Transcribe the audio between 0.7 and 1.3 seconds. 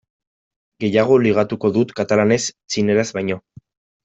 Gehiago